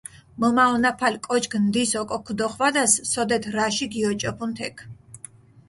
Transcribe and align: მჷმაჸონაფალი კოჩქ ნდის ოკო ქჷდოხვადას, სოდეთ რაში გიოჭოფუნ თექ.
მჷმაჸონაფალი 0.39 1.17
კოჩქ 1.27 1.53
ნდის 1.65 1.91
ოკო 2.01 2.17
ქჷდოხვადას, 2.25 2.93
სოდეთ 3.11 3.43
რაში 3.55 3.85
გიოჭოფუნ 3.91 4.51
თექ. 4.57 4.75